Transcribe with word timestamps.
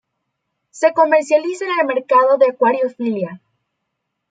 Se 0.71 0.93
comercializa 0.95 1.63
en 1.65 1.79
el 1.81 1.85
mercado 1.85 2.39
de 2.39 2.47
acuariofilia. 2.47 3.39